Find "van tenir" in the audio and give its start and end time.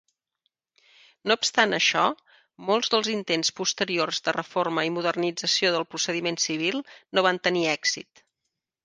7.29-7.63